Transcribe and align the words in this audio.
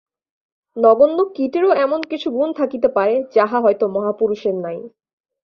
নগণ্য 0.77 1.17
কীটেরও 1.35 1.71
এমন 1.85 2.01
কিছু 2.11 2.27
গুণ 2.31 2.49
থাকিতে 2.59 2.87
পারে, 2.97 3.15
যাহা 3.35 3.57
হয়তো 3.59 3.85
মহাপুরুষের 3.95 4.55
নাই। 4.65 4.77